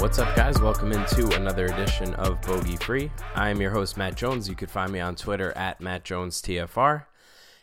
What's 0.00 0.20
up, 0.20 0.36
guys? 0.36 0.60
Welcome 0.60 0.92
into 0.92 1.28
another 1.34 1.66
edition 1.66 2.14
of 2.14 2.40
Bogey 2.42 2.76
Free. 2.76 3.10
I 3.34 3.48
am 3.48 3.60
your 3.60 3.72
host, 3.72 3.96
Matt 3.96 4.14
Jones. 4.14 4.48
You 4.48 4.54
could 4.54 4.70
find 4.70 4.92
me 4.92 5.00
on 5.00 5.16
Twitter 5.16 5.50
at 5.56 5.80
Matt 5.80 6.04
Jones 6.04 6.40
TFR. 6.40 7.06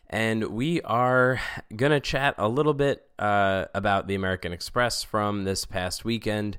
And 0.09 0.43
we 0.47 0.81
are 0.81 1.39
going 1.73 1.93
to 1.93 2.01
chat 2.01 2.35
a 2.37 2.49
little 2.49 2.73
bit 2.73 3.07
uh, 3.17 3.65
about 3.73 4.07
the 4.07 4.15
American 4.15 4.51
Express 4.51 5.01
from 5.01 5.45
this 5.45 5.63
past 5.63 6.03
weekend. 6.03 6.57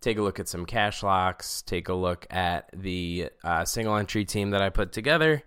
Take 0.00 0.16
a 0.16 0.22
look 0.22 0.38
at 0.38 0.46
some 0.46 0.64
cash 0.64 1.02
locks, 1.02 1.62
take 1.62 1.88
a 1.88 1.94
look 1.94 2.24
at 2.30 2.70
the 2.72 3.30
uh, 3.42 3.64
single 3.64 3.96
entry 3.96 4.24
team 4.24 4.50
that 4.50 4.62
I 4.62 4.68
put 4.68 4.92
together, 4.92 5.42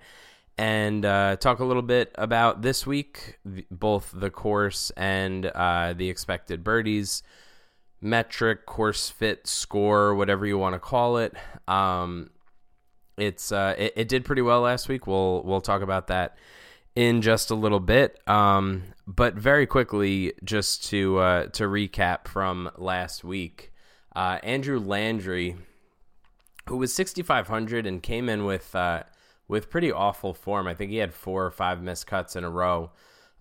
and 0.58 1.06
uh, 1.06 1.38
talk 1.38 1.60
a 1.60 1.66
little 1.66 1.82
bit 1.82 2.14
about 2.16 2.64
this 2.64 2.86
week, 2.86 3.40
both 3.72 4.12
the 4.14 4.30
course 4.30 4.92
and 4.98 5.46
uh, 5.46 5.94
the 5.94 6.10
expected 6.10 6.66
birdies 6.66 7.24
metric, 8.04 8.66
course 8.66 9.10
fit, 9.10 9.48
score, 9.48 10.14
whatever 10.16 10.46
you 10.46 10.58
want 10.58 10.74
to 10.74 10.80
call 10.80 11.18
it. 11.18 11.34
Um, 11.68 12.30
it's 13.18 13.52
uh, 13.52 13.76
it, 13.78 13.94
it, 13.96 14.08
did 14.08 14.26
pretty 14.26 14.42
well 14.42 14.62
last 14.62 14.90
week. 14.90 15.08
We'll 15.08 15.44
we'll 15.44 15.62
talk 15.62 15.82
about 15.82 16.08
that 16.08 16.38
in 16.96 17.22
just 17.22 17.52
a 17.52 17.56
little 17.56 17.80
bit. 17.80 18.20
Um, 18.28 18.84
but 19.08 19.36
very 19.36 19.66
quickly, 19.66 20.34
just 20.44 20.86
to 20.86 21.20
uh, 21.20 21.46
to 21.48 21.64
recap 21.64 22.28
from 22.28 22.72
last 22.78 23.24
week, 23.24 23.72
uh, 24.16 24.40
Andrew 24.44 24.80
Landry, 24.80 25.56
who 26.68 26.78
was 26.78 26.94
6,500 26.94 27.86
and 27.86 28.02
came 28.02 28.30
in 28.30 28.46
with 28.46 28.76
uh, 28.76 29.04
with 29.48 29.70
pretty 29.70 29.92
awful 29.92 30.34
form. 30.34 30.68
I 30.68 30.74
think 30.74 30.92
he 30.92 30.98
had 30.98 31.14
four 31.14 31.46
or 31.46 31.52
five 31.52 31.82
missed 31.82 32.08
cuts 32.08 32.36
in 32.36 32.44
a 32.44 32.50
row 32.50 32.92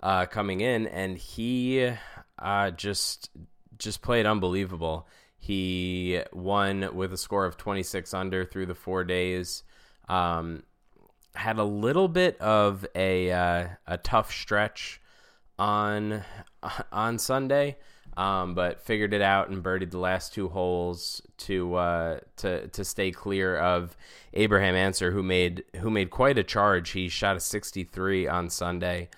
uh, 0.02 0.26
coming 0.26 0.60
in, 0.60 0.86
and 0.86 1.16
he 1.16 1.92
uh, 2.38 2.70
just 2.72 3.30
just 3.78 4.02
played 4.02 4.26
unbelievable. 4.26 5.06
He 5.38 6.20
won 6.32 6.94
with 6.94 7.12
a 7.12 7.16
score 7.16 7.44
of 7.44 7.56
26 7.56 8.14
under 8.14 8.44
through 8.44 8.66
the 8.66 8.74
four 8.74 9.02
days. 9.02 9.64
Um, 10.08 10.62
had 11.34 11.58
a 11.58 11.64
little 11.64 12.08
bit 12.08 12.38
of 12.40 12.86
a 12.94 13.32
uh, 13.32 13.68
a 13.86 13.98
tough 13.98 14.32
stretch 14.32 15.00
on 15.58 16.22
on 16.92 17.18
Sunday, 17.18 17.78
um, 18.16 18.54
but 18.54 18.82
figured 18.82 19.14
it 19.14 19.22
out 19.22 19.48
and 19.48 19.62
birdied 19.62 19.90
the 19.90 19.98
last 19.98 20.34
two 20.34 20.48
holes 20.48 21.22
to 21.38 21.74
uh, 21.74 22.20
to 22.36 22.68
to 22.68 22.84
stay 22.84 23.10
clear 23.10 23.56
of 23.56 23.96
Abraham 24.34 24.74
Ancer, 24.74 25.10
who 25.10 25.22
made 25.22 25.64
who 25.80 25.90
made 25.90 26.10
quite 26.10 26.38
a 26.38 26.44
charge. 26.44 26.90
He 26.90 27.08
shot 27.08 27.36
a 27.36 27.40
63 27.40 28.28
on 28.28 28.50
Sunday 28.50 29.08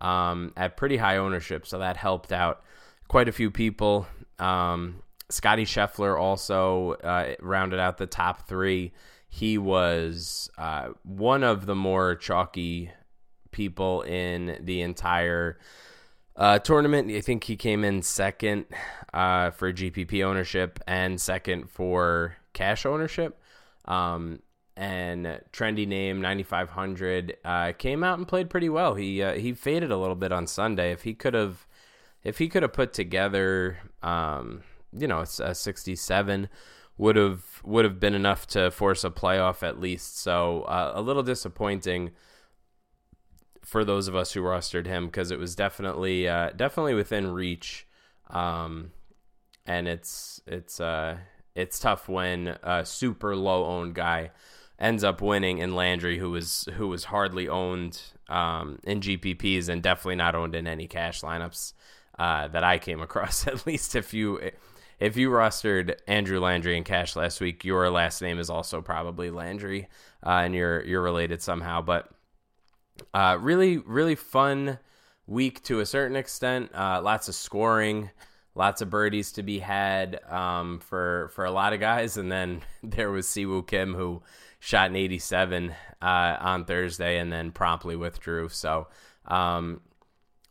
um, 0.00 0.52
at 0.56 0.76
pretty 0.76 0.98
high 0.98 1.16
ownership, 1.16 1.66
so 1.66 1.78
that 1.78 1.96
helped 1.96 2.32
out 2.32 2.62
quite 3.08 3.28
a 3.28 3.32
few 3.32 3.50
people. 3.50 4.06
Um, 4.38 5.02
Scotty 5.30 5.64
Scheffler 5.64 6.18
also 6.20 6.92
uh, 6.92 7.34
rounded 7.40 7.80
out 7.80 7.98
the 7.98 8.06
top 8.06 8.46
three. 8.46 8.92
He 9.28 9.58
was 9.58 10.50
uh, 10.58 10.90
one 11.02 11.42
of 11.42 11.66
the 11.66 11.74
more 11.74 12.14
chalky 12.14 12.90
people 13.50 14.02
in 14.02 14.58
the 14.60 14.82
entire 14.82 15.58
uh, 16.36 16.58
tournament. 16.58 17.10
I 17.10 17.20
think 17.20 17.44
he 17.44 17.56
came 17.56 17.84
in 17.84 18.02
second 18.02 18.66
uh, 19.12 19.50
for 19.50 19.72
GPP 19.72 20.24
ownership 20.24 20.78
and 20.86 21.20
second 21.20 21.70
for 21.70 22.36
cash 22.52 22.86
ownership. 22.86 23.40
Um, 23.86 24.40
and 24.76 25.40
trendy 25.52 25.86
name 25.86 26.20
9500 26.20 27.36
uh, 27.44 27.72
came 27.78 28.02
out 28.02 28.18
and 28.18 28.26
played 28.26 28.50
pretty 28.50 28.68
well. 28.68 28.94
He 28.94 29.22
uh, 29.22 29.34
he 29.34 29.52
faded 29.52 29.92
a 29.92 29.96
little 29.96 30.16
bit 30.16 30.32
on 30.32 30.48
Sunday. 30.48 30.90
If 30.90 31.02
he 31.02 31.14
could 31.14 31.34
have 31.34 31.66
if 32.24 32.38
he 32.38 32.48
could 32.48 32.62
have 32.62 32.72
put 32.72 32.92
together, 32.92 33.78
um, 34.02 34.62
you 34.92 35.06
know, 35.06 35.20
a 35.20 35.54
67 35.54 36.48
would 36.96 37.16
have 37.16 37.60
would 37.64 37.84
have 37.84 38.00
been 38.00 38.14
enough 38.14 38.46
to 38.46 38.70
force 38.70 39.04
a 39.04 39.10
playoff 39.10 39.62
at 39.62 39.80
least. 39.80 40.18
So 40.18 40.62
uh, 40.62 40.92
a 40.94 41.02
little 41.02 41.22
disappointing 41.22 42.12
for 43.62 43.84
those 43.84 44.08
of 44.08 44.14
us 44.14 44.32
who 44.32 44.40
rostered 44.40 44.86
him 44.86 45.06
because 45.06 45.30
it 45.30 45.38
was 45.38 45.54
definitely 45.54 46.28
uh, 46.28 46.50
definitely 46.56 46.94
within 46.94 47.32
reach, 47.32 47.86
um, 48.30 48.92
and 49.66 49.86
it's 49.88 50.40
it's 50.46 50.80
uh, 50.80 51.18
it's 51.54 51.78
tough 51.78 52.08
when 52.08 52.56
a 52.62 52.84
super 52.84 53.36
low 53.36 53.64
owned 53.64 53.94
guy 53.94 54.30
ends 54.78 55.04
up 55.04 55.20
winning 55.20 55.58
in 55.58 55.74
Landry, 55.74 56.18
who 56.18 56.30
was 56.30 56.68
who 56.74 56.88
was 56.88 57.04
hardly 57.04 57.48
owned 57.48 58.00
um, 58.28 58.78
in 58.84 59.00
GPPs 59.00 59.68
and 59.68 59.82
definitely 59.82 60.16
not 60.16 60.34
owned 60.34 60.54
in 60.54 60.66
any 60.66 60.86
cash 60.86 61.22
lineups 61.22 61.72
uh, 62.18 62.48
that 62.48 62.64
I 62.64 62.78
came 62.78 63.00
across. 63.00 63.46
At 63.46 63.66
least 63.66 63.94
if 63.94 64.14
you 64.14 64.50
if 65.00 65.16
you 65.16 65.30
rostered 65.30 65.96
Andrew 66.06 66.40
Landry 66.40 66.76
in 66.76 66.84
cash 66.84 67.16
last 67.16 67.40
week, 67.40 67.64
your 67.64 67.90
last 67.90 68.22
name 68.22 68.38
is 68.38 68.50
also 68.50 68.80
probably 68.80 69.30
Landry, 69.30 69.88
uh, 70.24 70.42
and 70.44 70.54
you're 70.54 70.82
you're 70.84 71.02
related 71.02 71.42
somehow. 71.42 71.82
But 71.82 72.08
uh, 73.12 73.38
really, 73.40 73.78
really 73.78 74.14
fun 74.14 74.78
week 75.26 75.62
to 75.64 75.80
a 75.80 75.86
certain 75.86 76.16
extent. 76.16 76.74
Uh, 76.74 77.00
lots 77.02 77.28
of 77.28 77.34
scoring, 77.34 78.10
lots 78.54 78.80
of 78.80 78.90
birdies 78.90 79.32
to 79.32 79.42
be 79.42 79.58
had 79.58 80.20
um, 80.30 80.78
for 80.80 81.30
for 81.34 81.44
a 81.44 81.50
lot 81.50 81.72
of 81.72 81.80
guys, 81.80 82.16
and 82.16 82.30
then 82.30 82.62
there 82.82 83.10
was 83.10 83.26
Siwoo 83.26 83.66
Kim 83.66 83.94
who 83.94 84.22
shot 84.60 84.88
an 84.88 84.96
87 84.96 85.74
uh, 86.00 86.36
on 86.40 86.64
Thursday 86.64 87.18
and 87.18 87.30
then 87.30 87.50
promptly 87.50 87.96
withdrew. 87.96 88.48
So 88.48 88.86
um, 89.26 89.82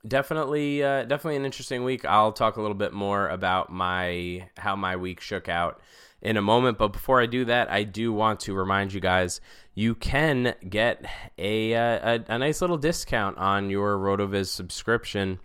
definitely 0.07 0.83
uh, 0.83 1.03
definitely 1.03 1.37
an 1.37 1.45
interesting 1.45 1.83
week. 1.83 2.05
I'll 2.05 2.33
talk 2.33 2.57
a 2.57 2.61
little 2.61 2.75
bit 2.75 2.93
more 2.93 3.27
about 3.29 3.71
my 3.71 4.47
how 4.57 4.75
my 4.75 4.95
week 4.95 5.21
shook 5.21 5.49
out 5.49 5.81
in 6.23 6.37
a 6.37 6.41
moment. 6.41 6.77
But 6.77 6.89
before 6.89 7.21
I 7.21 7.27
do 7.27 7.45
that, 7.45 7.69
I 7.69 7.83
do 7.83 8.11
want 8.11 8.39
to 8.41 8.53
remind 8.53 8.93
you 8.93 9.01
guys 9.01 9.41
you 9.75 9.93
can 9.93 10.55
get 10.67 11.05
a, 11.37 11.75
uh, 11.75 12.19
a, 12.29 12.33
a 12.33 12.39
nice 12.39 12.61
little 12.61 12.77
discount 12.77 13.37
on 13.37 13.69
your 13.69 13.97
RotoViz 13.97 14.47
subscription 14.47 15.39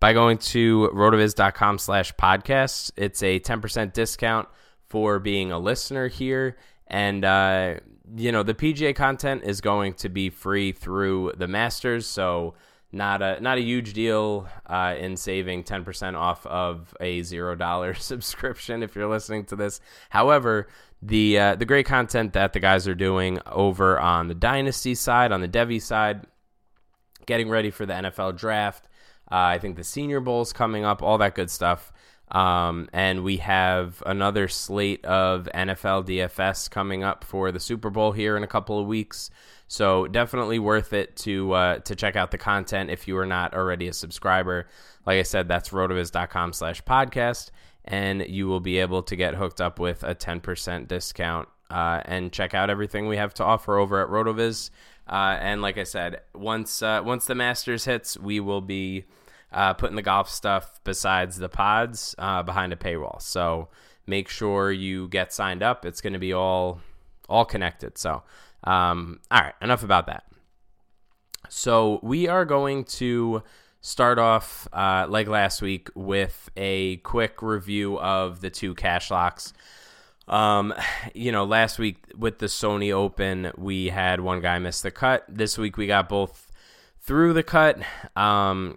by 0.00 0.12
going 0.12 0.38
to 0.38 0.90
rotoviz.com 0.94 1.78
slash 1.78 2.14
podcasts. 2.14 2.92
It's 2.96 3.22
a 3.22 3.40
10% 3.40 3.92
discount 3.92 4.48
for 4.88 5.18
being 5.18 5.50
a 5.50 5.58
listener 5.58 6.08
here. 6.08 6.56
And, 6.86 7.24
uh, 7.24 7.76
you 8.16 8.32
know, 8.32 8.42
the 8.42 8.54
PGA 8.54 8.94
content 8.94 9.42
is 9.44 9.60
going 9.60 9.94
to 9.94 10.08
be 10.08 10.30
free 10.30 10.72
through 10.72 11.32
the 11.36 11.48
Masters. 11.48 12.06
So, 12.06 12.54
not 12.90 13.20
a 13.20 13.40
not 13.40 13.58
a 13.58 13.60
huge 13.60 13.92
deal 13.92 14.48
uh, 14.66 14.94
in 14.98 15.16
saving 15.16 15.64
10% 15.64 16.16
off 16.16 16.46
of 16.46 16.94
a 17.00 17.22
zero 17.22 17.54
dollar 17.54 17.94
subscription 18.10 18.82
if 18.82 18.94
you're 18.94 19.08
listening 19.08 19.44
to 19.46 19.56
this. 19.56 19.80
However, 20.10 20.68
the 21.02 21.38
uh, 21.38 21.54
the 21.54 21.64
great 21.64 21.86
content 21.86 22.32
that 22.32 22.52
the 22.52 22.60
guys 22.60 22.88
are 22.88 22.94
doing 22.94 23.38
over 23.46 23.98
on 23.98 24.28
the 24.28 24.34
dynasty 24.34 24.94
side, 24.94 25.32
on 25.32 25.40
the 25.40 25.48
devy 25.48 25.80
side, 25.80 26.26
getting 27.26 27.48
ready 27.48 27.70
for 27.70 27.86
the 27.86 27.92
NFL 27.92 28.36
draft. 28.36 28.86
Uh, 29.30 29.36
I 29.36 29.58
think 29.58 29.76
the 29.76 29.84
Senior 29.84 30.20
Bowl 30.20 30.40
is 30.40 30.52
coming 30.54 30.84
up, 30.84 31.02
all 31.02 31.18
that 31.18 31.34
good 31.34 31.50
stuff. 31.50 31.92
Um, 32.30 32.88
and 32.92 33.24
we 33.24 33.38
have 33.38 34.02
another 34.04 34.48
slate 34.48 35.04
of 35.04 35.48
NFL 35.54 36.06
DFS 36.06 36.70
coming 36.70 37.02
up 37.02 37.24
for 37.24 37.50
the 37.52 37.60
Super 37.60 37.90
Bowl 37.90 38.12
here 38.12 38.36
in 38.36 38.42
a 38.42 38.46
couple 38.48 38.78
of 38.78 38.86
weeks. 38.86 39.30
So 39.66 40.06
definitely 40.06 40.58
worth 40.58 40.92
it 40.92 41.16
to 41.18 41.52
uh, 41.52 41.78
to 41.80 41.94
check 41.94 42.16
out 42.16 42.30
the 42.30 42.38
content 42.38 42.90
if 42.90 43.06
you 43.06 43.16
are 43.18 43.26
not 43.26 43.54
already 43.54 43.88
a 43.88 43.92
subscriber. 43.92 44.66
Like 45.06 45.18
I 45.18 45.22
said, 45.22 45.48
that's 45.48 45.70
rotoviz.com 45.70 46.52
slash 46.52 46.82
podcast, 46.84 47.50
and 47.84 48.26
you 48.26 48.46
will 48.48 48.60
be 48.60 48.78
able 48.78 49.02
to 49.04 49.16
get 49.16 49.34
hooked 49.34 49.60
up 49.60 49.78
with 49.78 50.02
a 50.04 50.14
10% 50.14 50.88
discount 50.88 51.48
uh, 51.70 52.00
and 52.04 52.32
check 52.32 52.54
out 52.54 52.70
everything 52.70 53.08
we 53.08 53.16
have 53.16 53.34
to 53.34 53.44
offer 53.44 53.76
over 53.76 54.02
at 54.02 54.08
Rotoviz. 54.08 54.70
Uh, 55.06 55.36
and 55.40 55.62
like 55.62 55.78
I 55.78 55.84
said, 55.84 56.20
once 56.34 56.82
uh, 56.82 57.02
once 57.04 57.26
the 57.26 57.34
Masters 57.34 57.84
hits, 57.84 58.18
we 58.18 58.40
will 58.40 58.60
be 58.60 59.04
uh, 59.52 59.74
putting 59.74 59.96
the 59.96 60.02
golf 60.02 60.28
stuff 60.28 60.80
besides 60.84 61.36
the 61.36 61.48
pods 61.48 62.14
uh, 62.18 62.42
behind 62.42 62.72
a 62.72 62.76
paywall. 62.76 63.20
So 63.22 63.68
make 64.06 64.28
sure 64.28 64.70
you 64.72 65.08
get 65.08 65.32
signed 65.32 65.62
up. 65.62 65.84
It's 65.84 66.00
going 66.00 66.12
to 66.12 66.18
be 66.18 66.32
all 66.32 66.80
all 67.28 67.44
connected. 67.44 67.98
So 67.98 68.22
um, 68.64 69.20
all 69.30 69.40
right, 69.40 69.54
enough 69.62 69.82
about 69.82 70.06
that. 70.06 70.24
So 71.48 72.00
we 72.02 72.28
are 72.28 72.44
going 72.44 72.84
to 72.84 73.42
start 73.80 74.18
off 74.18 74.68
uh, 74.72 75.06
like 75.08 75.28
last 75.28 75.62
week 75.62 75.88
with 75.94 76.50
a 76.56 76.96
quick 76.98 77.42
review 77.42 77.98
of 77.98 78.40
the 78.40 78.50
two 78.50 78.74
cash 78.74 79.10
locks. 79.10 79.52
Um, 80.26 80.74
you 81.14 81.32
know, 81.32 81.44
last 81.44 81.78
week 81.78 82.04
with 82.16 82.38
the 82.38 82.46
Sony 82.46 82.92
Open, 82.92 83.50
we 83.56 83.88
had 83.88 84.20
one 84.20 84.40
guy 84.40 84.58
miss 84.58 84.82
the 84.82 84.90
cut. 84.90 85.24
This 85.28 85.56
week 85.56 85.76
we 85.78 85.86
got 85.86 86.08
both 86.08 86.52
through 87.00 87.32
the 87.32 87.42
cut. 87.42 87.78
Um, 88.14 88.76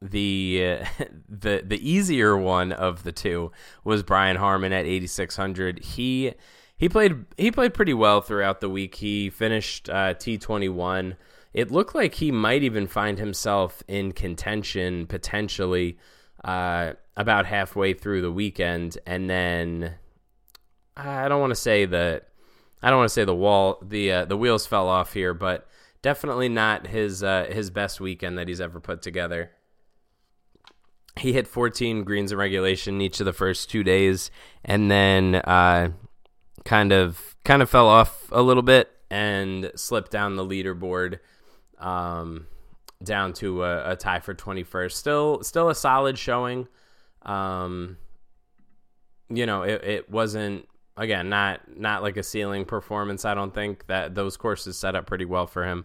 the 0.00 0.78
the 1.28 1.62
the 1.64 1.90
easier 1.90 2.36
one 2.36 2.72
of 2.72 3.02
the 3.02 3.12
two 3.12 3.52
was 3.84 4.02
Brian 4.02 4.36
Harman 4.36 4.72
at 4.72 4.86
8600. 4.86 5.80
He 5.80 6.34
he 6.76 6.88
played 6.88 7.24
he 7.36 7.50
played 7.50 7.74
pretty 7.74 7.94
well 7.94 8.20
throughout 8.20 8.60
the 8.60 8.70
week. 8.70 8.96
He 8.96 9.30
finished 9.30 9.88
uh, 9.90 10.14
T21. 10.14 11.16
It 11.52 11.70
looked 11.70 11.94
like 11.94 12.14
he 12.14 12.30
might 12.30 12.62
even 12.62 12.86
find 12.86 13.18
himself 13.18 13.82
in 13.88 14.12
contention 14.12 15.06
potentially 15.06 15.98
uh, 16.44 16.92
about 17.16 17.46
halfway 17.46 17.94
through 17.94 18.22
the 18.22 18.30
weekend, 18.30 18.98
and 19.06 19.28
then 19.28 19.94
I 20.96 21.28
don't 21.28 21.40
want 21.40 21.50
to 21.50 21.56
say 21.56 21.84
that 21.86 22.28
I 22.82 22.90
don't 22.90 22.98
want 22.98 23.08
to 23.08 23.14
say 23.14 23.24
the 23.24 23.34
wall 23.34 23.82
the 23.82 24.12
uh, 24.12 24.24
the 24.24 24.36
wheels 24.36 24.66
fell 24.66 24.88
off 24.88 25.14
here, 25.14 25.34
but 25.34 25.66
definitely 26.02 26.48
not 26.48 26.86
his 26.86 27.24
uh, 27.24 27.46
his 27.50 27.70
best 27.70 28.00
weekend 28.00 28.38
that 28.38 28.46
he's 28.46 28.60
ever 28.60 28.78
put 28.78 29.02
together. 29.02 29.50
He 31.18 31.32
hit 31.32 31.46
14 31.46 32.04
greens 32.04 32.32
in 32.32 32.38
regulation 32.38 33.00
each 33.00 33.20
of 33.20 33.26
the 33.26 33.32
first 33.32 33.70
two 33.70 33.82
days, 33.82 34.30
and 34.64 34.90
then 34.90 35.36
uh, 35.36 35.90
kind 36.64 36.92
of 36.92 37.36
kind 37.44 37.62
of 37.62 37.70
fell 37.70 37.88
off 37.88 38.28
a 38.30 38.42
little 38.42 38.62
bit 38.62 38.90
and 39.10 39.70
slipped 39.74 40.10
down 40.10 40.36
the 40.36 40.44
leaderboard 40.44 41.18
um, 41.78 42.46
down 43.02 43.32
to 43.32 43.64
a, 43.64 43.92
a, 43.92 43.96
tie 43.96 44.20
for 44.20 44.34
21st. 44.34 44.92
Still 44.92 45.42
still 45.42 45.68
a 45.68 45.74
solid 45.74 46.18
showing. 46.18 46.68
Um, 47.22 47.96
you 49.28 49.46
know, 49.46 49.62
it, 49.62 49.84
it 49.84 50.10
wasn't 50.10 50.68
again 50.96 51.28
not 51.28 51.60
not 51.76 52.02
like 52.02 52.16
a 52.16 52.22
ceiling 52.22 52.64
performance. 52.64 53.24
I 53.24 53.34
don't 53.34 53.54
think 53.54 53.86
that 53.86 54.14
those 54.14 54.36
courses 54.36 54.78
set 54.78 54.94
up 54.94 55.06
pretty 55.06 55.24
well 55.24 55.46
for 55.46 55.64
him. 55.64 55.84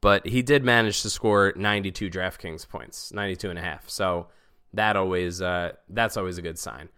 But 0.00 0.26
he 0.26 0.42
did 0.42 0.64
manage 0.64 1.00
to 1.00 1.08
score 1.08 1.54
92 1.56 2.10
DraftKings 2.10 2.68
points, 2.68 3.10
92 3.10 3.48
and 3.48 3.58
a 3.58 3.62
half. 3.62 3.88
So 3.88 4.26
that 4.74 4.96
always 4.96 5.40
uh, 5.40 5.72
that's 5.88 6.16
always 6.16 6.38
a 6.38 6.42
good 6.42 6.58
sign. 6.58 6.88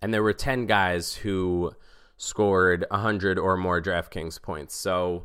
And 0.00 0.12
there 0.12 0.22
were 0.22 0.32
10 0.32 0.66
guys 0.66 1.14
who 1.14 1.72
scored 2.16 2.84
100 2.90 3.38
or 3.38 3.56
more 3.56 3.80
DraftKings 3.80 4.40
points. 4.40 4.74
So 4.74 5.24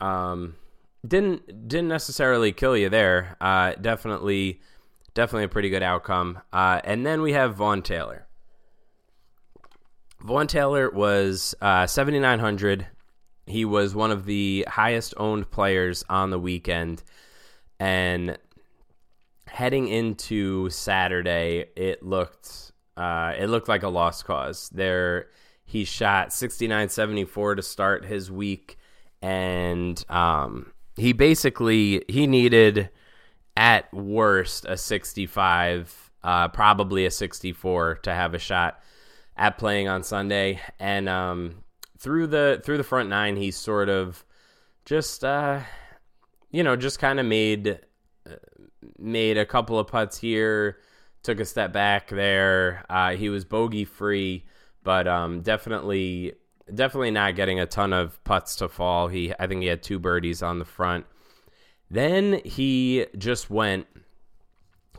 um, 0.00 0.56
didn't 1.06 1.68
didn't 1.68 1.88
necessarily 1.88 2.52
kill 2.52 2.76
you 2.76 2.88
there. 2.88 3.36
Uh, 3.40 3.74
definitely 3.80 4.60
definitely 5.14 5.44
a 5.44 5.48
pretty 5.48 5.70
good 5.70 5.82
outcome. 5.82 6.40
Uh, 6.52 6.80
and 6.84 7.06
then 7.06 7.22
we 7.22 7.32
have 7.32 7.54
Vaughn 7.56 7.82
Taylor. 7.82 8.26
Vaughn 10.20 10.46
Taylor 10.46 10.90
was 10.90 11.54
uh, 11.60 11.86
7900. 11.86 12.86
He 13.46 13.64
was 13.64 13.94
one 13.94 14.10
of 14.10 14.26
the 14.26 14.66
highest 14.68 15.14
owned 15.16 15.50
players 15.50 16.04
on 16.08 16.30
the 16.30 16.38
weekend 16.38 17.02
and 17.78 18.38
heading 19.56 19.88
into 19.88 20.68
Saturday, 20.68 21.64
it 21.76 22.02
looked 22.02 22.72
uh, 22.94 23.32
it 23.38 23.46
looked 23.46 23.68
like 23.68 23.82
a 23.82 23.88
lost 23.88 24.26
cause. 24.26 24.68
There 24.68 25.28
he 25.64 25.86
shot 25.86 26.28
69-74 26.28 27.56
to 27.56 27.62
start 27.62 28.04
his 28.04 28.30
week, 28.30 28.76
and 29.22 30.04
um, 30.10 30.72
he 30.96 31.14
basically 31.14 32.04
he 32.06 32.26
needed 32.26 32.90
at 33.56 33.92
worst 33.94 34.66
a 34.68 34.76
65, 34.76 36.10
uh, 36.22 36.48
probably 36.48 37.06
a 37.06 37.10
64 37.10 38.00
to 38.02 38.12
have 38.12 38.34
a 38.34 38.38
shot 38.38 38.82
at 39.38 39.56
playing 39.56 39.88
on 39.88 40.02
Sunday. 40.02 40.60
And 40.78 41.08
um, 41.08 41.64
through 41.98 42.26
the 42.26 42.60
through 42.62 42.76
the 42.76 42.84
front 42.84 43.08
nine, 43.08 43.36
he 43.36 43.50
sort 43.50 43.88
of 43.88 44.22
just 44.84 45.24
uh, 45.24 45.60
you 46.50 46.62
know 46.62 46.76
just 46.76 46.98
kind 46.98 47.18
of 47.18 47.24
made 47.24 47.80
made 48.98 49.38
a 49.38 49.46
couple 49.46 49.78
of 49.78 49.86
putts 49.86 50.18
here, 50.18 50.78
took 51.22 51.40
a 51.40 51.44
step 51.44 51.72
back 51.72 52.08
there. 52.08 52.84
Uh, 52.88 53.16
he 53.16 53.28
was 53.28 53.44
bogey 53.44 53.84
free 53.84 54.44
but 54.86 55.08
um, 55.08 55.40
definitely 55.40 56.32
definitely 56.72 57.10
not 57.10 57.34
getting 57.34 57.58
a 57.58 57.66
ton 57.66 57.92
of 57.92 58.22
putts 58.22 58.54
to 58.54 58.68
fall. 58.68 59.08
He 59.08 59.34
I 59.36 59.48
think 59.48 59.62
he 59.62 59.66
had 59.66 59.82
two 59.82 59.98
birdies 59.98 60.44
on 60.44 60.60
the 60.60 60.64
front. 60.64 61.06
Then 61.90 62.40
he 62.44 63.06
just 63.18 63.50
went 63.50 63.88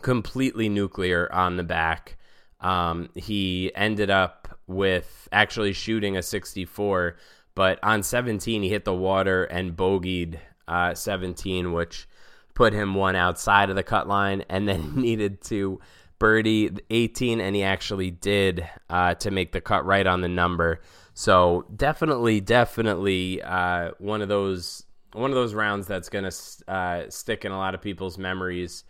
completely 0.01 0.67
nuclear 0.67 1.31
on 1.31 1.55
the 1.55 1.63
back. 1.63 2.17
Um, 2.59 3.09
he 3.15 3.71
ended 3.75 4.09
up 4.09 4.59
with 4.67 5.29
actually 5.31 5.71
shooting 5.71 6.17
a 6.17 6.21
64, 6.21 7.15
but 7.55 7.79
on 7.81 8.03
17 8.03 8.63
he 8.63 8.67
hit 8.67 8.83
the 8.83 8.93
water 8.93 9.45
and 9.45 9.77
bogeyed 9.77 10.37
uh, 10.67 10.93
17, 10.93 11.71
which 11.71 12.09
put 12.57 12.73
him 12.73 12.95
one 12.95 13.15
outside 13.15 13.69
of 13.69 13.75
the 13.75 13.83
cut 13.83 14.07
line, 14.07 14.43
and 14.49 14.67
then 14.67 14.95
needed 14.99 15.39
to 15.43 15.79
birdie 16.17 16.71
18, 16.89 17.39
and 17.39 17.55
he 17.55 17.61
actually 17.61 18.09
did 18.09 18.67
uh, 18.89 19.13
to 19.13 19.29
make 19.29 19.51
the 19.51 19.61
cut 19.61 19.85
right 19.85 20.07
on 20.07 20.21
the 20.21 20.27
number. 20.27 20.81
So 21.13 21.67
definitely, 21.75 22.41
definitely 22.41 23.43
uh, 23.43 23.91
one 23.99 24.23
of 24.23 24.27
those 24.27 24.83
one 25.13 25.29
of 25.29 25.35
those 25.35 25.53
rounds 25.53 25.85
that's 25.85 26.09
going 26.09 26.29
to 26.29 26.71
uh, 26.71 27.09
stick 27.09 27.45
in 27.45 27.51
a 27.51 27.57
lot 27.57 27.75
of 27.75 27.81
people's 27.81 28.17
memories 28.17 28.83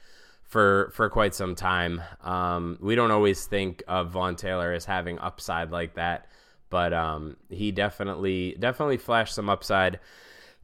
for 0.44 0.90
for 0.94 1.10
quite 1.10 1.36
some 1.36 1.54
time. 1.54 2.02
Um, 2.24 2.78
we 2.80 2.96
don't 2.96 3.12
always 3.12 3.48
think 3.48 3.84
of 3.86 4.12
Vaughn 4.12 4.38
Taylor 4.38 4.72
as 4.72 4.86
having 4.86 5.20
upside 5.20 5.72
like 5.72 5.96
that, 5.96 6.30
but 6.70 6.94
um, 6.94 7.36
he 7.50 7.74
definitely 7.74 8.56
definitely 8.58 8.98
flashed 8.98 9.36
some 9.36 9.50
upside 9.50 10.00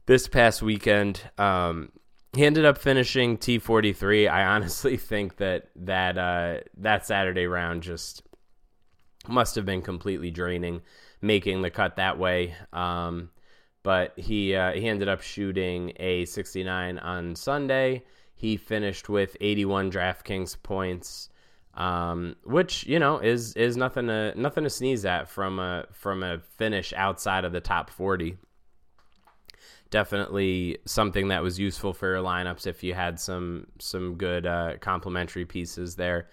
this 0.06 0.26
past 0.26 0.62
weekend. 0.62 1.20
Um, 1.36 1.92
he 2.34 2.44
ended 2.44 2.64
up 2.64 2.78
finishing 2.78 3.38
T43. 3.38 4.30
I 4.30 4.44
honestly 4.44 4.96
think 4.98 5.36
that 5.36 5.68
that 5.76 6.18
uh, 6.18 6.60
that 6.78 7.06
Saturday 7.06 7.46
round 7.46 7.82
just 7.82 8.22
must 9.28 9.54
have 9.54 9.64
been 9.64 9.82
completely 9.82 10.30
draining, 10.30 10.82
making 11.22 11.62
the 11.62 11.70
cut 11.70 11.96
that 11.96 12.18
way. 12.18 12.54
Um, 12.72 13.30
but 13.82 14.18
he 14.18 14.54
uh, 14.54 14.72
he 14.72 14.88
ended 14.88 15.08
up 15.08 15.22
shooting 15.22 15.92
a 15.96 16.24
69 16.24 16.98
on 16.98 17.36
Sunday. 17.36 18.04
He 18.34 18.56
finished 18.56 19.08
with 19.08 19.36
81 19.40 19.92
DraftKings 19.92 20.60
points, 20.62 21.28
um, 21.74 22.36
which 22.44 22.86
you 22.86 22.98
know 22.98 23.18
is 23.18 23.54
is 23.54 23.76
nothing 23.76 24.08
to 24.08 24.32
nothing 24.36 24.64
to 24.64 24.70
sneeze 24.70 25.04
at 25.04 25.28
from 25.28 25.58
a 25.58 25.86
from 25.92 26.22
a 26.22 26.38
finish 26.56 26.92
outside 26.96 27.44
of 27.44 27.52
the 27.52 27.60
top 27.60 27.90
40 27.90 28.36
definitely 29.90 30.78
something 30.84 31.28
that 31.28 31.42
was 31.42 31.58
useful 31.58 31.92
for 31.92 32.14
your 32.14 32.22
lineups 32.22 32.66
if 32.66 32.82
you 32.82 32.94
had 32.94 33.18
some 33.20 33.66
some 33.78 34.14
good 34.16 34.46
uh, 34.46 34.72
complementary 34.80 35.44
pieces 35.44 35.96
there. 35.96 36.28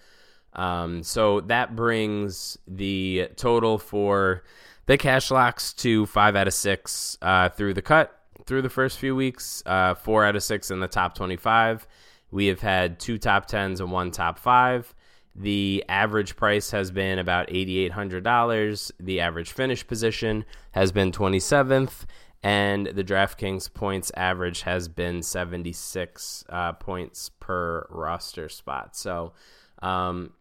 Um, 0.54 1.02
so 1.02 1.40
that 1.42 1.74
brings 1.74 2.58
the 2.66 3.28
total 3.36 3.78
for 3.78 4.44
the 4.86 4.98
cash 4.98 5.30
locks 5.30 5.72
to 5.74 6.06
five 6.06 6.36
out 6.36 6.46
of 6.46 6.54
six 6.54 7.16
uh, 7.22 7.48
through 7.48 7.74
the 7.74 7.82
cut 7.82 8.18
through 8.46 8.62
the 8.62 8.70
first 8.70 8.98
few 8.98 9.14
weeks, 9.14 9.62
uh, 9.66 9.94
four 9.94 10.24
out 10.24 10.36
of 10.36 10.42
six 10.42 10.70
in 10.70 10.80
the 10.80 10.88
top 10.88 11.14
25. 11.14 11.86
We 12.30 12.46
have 12.46 12.60
had 12.60 12.98
two 12.98 13.18
top 13.18 13.46
tens 13.46 13.80
and 13.80 13.92
one 13.92 14.10
top 14.10 14.38
five. 14.38 14.94
The 15.34 15.84
average 15.88 16.36
price 16.36 16.70
has 16.72 16.90
been 16.90 17.18
about 17.18 17.48
$8,800. 17.48 18.90
The 19.00 19.20
average 19.20 19.52
finish 19.52 19.86
position 19.86 20.44
has 20.72 20.92
been 20.92 21.12
27th 21.12 22.04
and 22.42 22.86
the 22.86 23.04
DraftKings 23.04 23.72
points 23.72 24.10
average 24.16 24.62
has 24.62 24.88
been 24.88 25.22
76 25.22 26.44
uh, 26.48 26.72
points 26.72 27.30
per 27.40 27.86
roster 27.88 28.48
spot. 28.48 28.96
So, 28.96 29.32
um, 29.80 30.32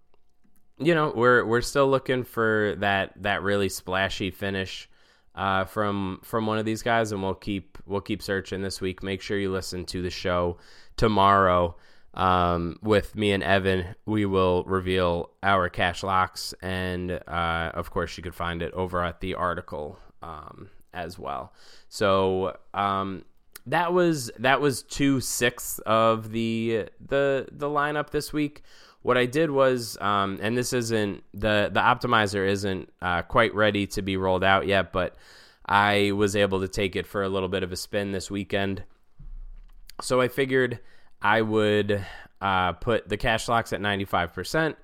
you 0.80 0.96
know, 0.96 1.14
we're 1.16 1.46
we're 1.46 1.62
still 1.62 1.88
looking 1.88 2.24
for 2.24 2.76
that 2.80 3.14
that 3.22 3.44
really 3.44 3.70
splashy 3.70 4.32
finish 4.32 4.90
uh, 5.36 5.66
from 5.66 6.20
from 6.24 6.48
one 6.48 6.58
of 6.58 6.66
these 6.66 6.82
guys, 6.82 7.12
and 7.12 7.22
we'll 7.22 7.36
keep 7.36 7.78
we'll 7.86 8.02
keep 8.02 8.24
searching 8.24 8.62
this 8.64 8.82
week. 8.82 9.04
Make 9.04 9.22
sure 9.22 9.38
you 9.38 9.52
listen 9.52 9.86
to 9.86 10.02
the 10.02 10.10
show 10.10 10.58
tomorrow 10.98 11.76
um, 12.16 12.78
with 12.82 13.16
me 13.16 13.32
and 13.32 13.44
Evan. 13.44 13.96
We 14.08 14.26
will 14.26 14.64
reveal 14.64 15.30
our 15.44 15.70
cash 15.70 16.02
locks, 16.02 16.56
and 16.64 17.12
uh, 17.12 17.72
of 17.76 17.92
course, 17.92 18.18
you 18.18 18.24
can 18.24 18.32
find 18.32 18.64
it 18.64 18.74
over 18.74 19.04
at 19.04 19.22
the 19.22 19.36
article 19.36 20.00
um, 20.24 20.70
as 20.94 21.18
well. 21.18 21.54
So 21.90 22.58
um, 22.74 23.26
that 23.66 23.94
was 23.94 24.32
that 24.40 24.62
was 24.62 24.84
two 24.84 25.20
sixths 25.20 25.80
of 25.80 26.32
the 26.32 26.90
the 27.06 27.48
the 27.52 27.68
lineup 27.68 28.10
this 28.10 28.34
week. 28.34 28.64
What 29.04 29.18
I 29.18 29.26
did 29.26 29.50
was, 29.50 29.98
um, 30.00 30.40
and 30.42 30.58
this 30.58 30.74
isn't 30.74 31.24
the 31.34 31.70
the 31.74 31.80
optimizer 31.80 32.48
isn't 32.48 32.92
uh, 33.02 33.24
quite 33.24 33.54
ready 33.56 33.88
to 33.88 34.02
be 34.02 34.18
rolled 34.18 34.44
out 34.44 34.68
yet, 34.68 34.92
but 34.92 35.16
I 35.66 36.12
was 36.12 36.36
able 36.36 36.62
to 36.62 36.68
take 36.68 36.96
it 36.96 37.08
for 37.08 37.24
a 37.24 37.30
little 37.30 37.50
bit 37.50 37.64
of 37.64 37.72
a 37.72 37.76
spin 37.76 38.12
this 38.12 38.30
weekend. 38.30 38.84
So 40.02 40.22
I 40.22 40.28
figured 40.28 40.80
I 41.22 41.42
would 41.42 42.04
uh, 42.42 42.74
put 42.74 43.10
the 43.10 43.18
cash 43.18 43.48
locks 43.48 43.74
at 43.74 43.82
ninety 43.82 44.06
five 44.06 44.34
percent 44.34 44.76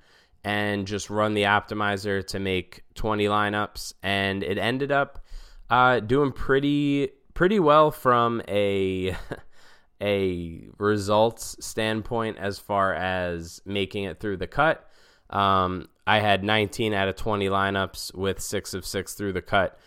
and 0.44 0.86
just 0.86 1.10
run 1.10 1.34
the 1.34 1.42
optimizer 1.42 2.24
to 2.24 2.38
make 2.38 2.82
20 2.94 3.24
lineups 3.24 3.92
and 4.02 4.42
it 4.42 4.56
ended 4.56 4.92
up 4.92 5.24
uh, 5.70 6.00
doing 6.00 6.32
pretty 6.32 7.10
pretty 7.34 7.60
well 7.60 7.90
from 7.90 8.42
a 8.48 9.16
a 10.02 10.68
results 10.78 11.56
standpoint 11.60 12.38
as 12.38 12.58
far 12.58 12.94
as 12.94 13.60
making 13.64 14.04
it 14.04 14.20
through 14.20 14.36
the 14.36 14.46
cut. 14.46 14.88
Um, 15.30 15.88
I 16.06 16.20
had 16.20 16.42
19 16.42 16.94
out 16.94 17.08
of 17.08 17.16
20 17.16 17.48
lineups 17.48 18.14
with 18.14 18.40
six 18.40 18.74
of 18.74 18.86
six 18.86 19.14
through 19.14 19.34
the 19.34 19.42
cut 19.42 19.78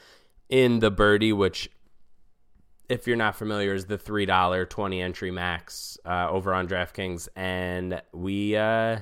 in 0.50 0.80
the 0.80 0.92
birdie, 0.92 1.34
which, 1.34 1.70
if 2.90 3.08
you're 3.08 3.18
not 3.18 3.36
familiar, 3.36 3.74
is 3.74 3.86
the 3.86 3.98
three 3.98 4.26
dollar 4.26 4.66
20 4.66 5.02
entry 5.02 5.32
max 5.32 5.98
uh, 6.06 6.30
over 6.30 6.54
on 6.54 6.68
DraftKings, 6.68 7.28
and 7.36 8.02
we. 8.14 8.56
Uh, 8.56 9.00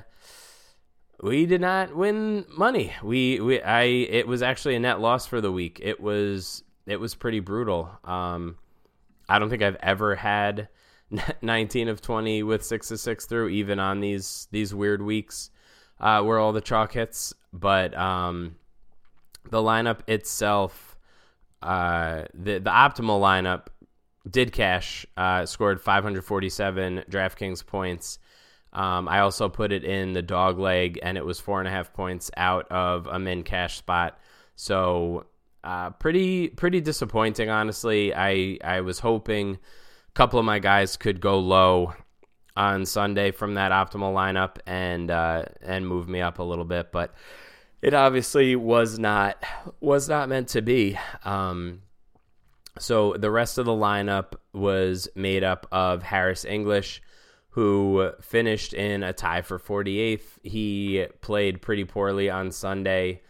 we 1.22 1.44
did 1.44 1.60
not 1.60 1.94
win 1.94 2.46
money. 2.48 2.94
We 3.02 3.40
we 3.40 3.60
I 3.60 3.82
it 3.82 4.26
was 4.26 4.40
actually 4.40 4.76
a 4.76 4.80
net 4.80 5.00
loss 5.00 5.26
for 5.26 5.42
the 5.42 5.52
week. 5.52 5.78
It 5.82 6.00
was 6.00 6.62
it 6.90 6.98
was 6.98 7.14
pretty 7.14 7.38
brutal. 7.38 7.88
Um, 8.04 8.56
I 9.28 9.38
don't 9.38 9.48
think 9.48 9.62
I've 9.62 9.76
ever 9.76 10.16
had 10.16 10.68
19 11.42 11.88
of 11.88 12.00
20 12.00 12.42
with 12.42 12.64
six 12.64 12.90
of 12.90 12.98
six 12.98 13.26
through, 13.26 13.50
even 13.50 13.78
on 13.78 14.00
these 14.00 14.48
these 14.50 14.74
weird 14.74 15.00
weeks 15.00 15.50
uh, 16.00 16.22
where 16.22 16.38
all 16.38 16.52
the 16.52 16.60
chalk 16.60 16.92
hits. 16.92 17.32
But 17.52 17.96
um, 17.96 18.56
the 19.50 19.58
lineup 19.58 20.00
itself, 20.08 20.98
uh, 21.62 22.24
the 22.34 22.58
the 22.58 22.70
optimal 22.70 23.20
lineup 23.20 23.68
did 24.28 24.52
cash, 24.52 25.06
uh, 25.16 25.46
scored 25.46 25.80
547 25.80 27.04
DraftKings 27.08 27.64
points. 27.64 28.18
Um, 28.72 29.08
I 29.08 29.20
also 29.20 29.48
put 29.48 29.72
it 29.72 29.84
in 29.84 30.12
the 30.12 30.22
dog 30.22 30.58
leg, 30.58 30.98
and 31.02 31.16
it 31.16 31.24
was 31.24 31.40
four 31.40 31.60
and 31.60 31.68
a 31.68 31.70
half 31.70 31.92
points 31.92 32.30
out 32.36 32.70
of 32.70 33.06
a 33.06 33.18
min 33.18 33.44
cash 33.44 33.78
spot. 33.78 34.18
So 34.56 35.26
uh, 35.62 35.90
pretty 35.90 36.48
pretty 36.48 36.80
disappointing, 36.80 37.50
honestly. 37.50 38.14
I 38.14 38.58
I 38.62 38.80
was 38.80 38.98
hoping 39.00 39.58
a 40.08 40.12
couple 40.14 40.38
of 40.38 40.44
my 40.44 40.58
guys 40.58 40.96
could 40.96 41.20
go 41.20 41.38
low 41.38 41.94
on 42.56 42.84
Sunday 42.84 43.30
from 43.30 43.54
that 43.54 43.72
optimal 43.72 44.14
lineup 44.14 44.56
and 44.66 45.10
uh, 45.10 45.44
and 45.62 45.86
move 45.86 46.08
me 46.08 46.20
up 46.20 46.38
a 46.38 46.42
little 46.42 46.64
bit, 46.64 46.92
but 46.92 47.14
it 47.82 47.94
obviously 47.94 48.56
was 48.56 48.98
not 48.98 49.42
was 49.80 50.08
not 50.08 50.28
meant 50.28 50.48
to 50.48 50.62
be. 50.62 50.98
Um, 51.24 51.82
so 52.78 53.14
the 53.18 53.30
rest 53.30 53.58
of 53.58 53.66
the 53.66 53.72
lineup 53.72 54.34
was 54.52 55.08
made 55.14 55.44
up 55.44 55.66
of 55.72 56.02
Harris 56.02 56.44
English, 56.44 57.02
who 57.50 58.12
finished 58.20 58.74
in 58.74 59.02
a 59.02 59.12
tie 59.12 59.42
for 59.42 59.58
48th. 59.58 60.22
He 60.42 61.06
played 61.20 61.62
pretty 61.62 61.84
poorly 61.84 62.30
on 62.30 62.50
Sunday. 62.50 63.22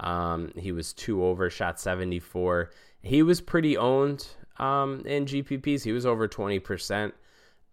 Um, 0.00 0.52
he 0.56 0.72
was 0.72 0.92
two 0.92 1.24
over, 1.24 1.48
shot 1.50 1.80
74. 1.80 2.70
He 3.02 3.22
was 3.22 3.40
pretty 3.40 3.76
owned 3.76 4.26
um, 4.58 5.02
in 5.06 5.26
GPPs. 5.26 5.84
He 5.84 5.92
was 5.92 6.06
over 6.06 6.28
20%. 6.28 7.12